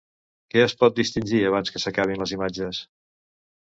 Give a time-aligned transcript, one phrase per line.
[0.53, 2.85] Què es pot distingir abans que s'acabin les imatges?